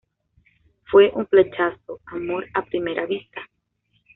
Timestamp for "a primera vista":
2.55-3.39